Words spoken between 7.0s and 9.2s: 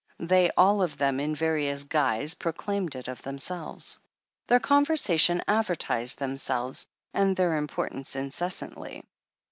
and their importance incessantly.